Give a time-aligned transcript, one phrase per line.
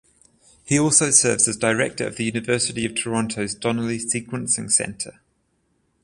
[0.65, 5.21] He also serves as Director of the University of Toronto’s Donnelly Sequencing Centre.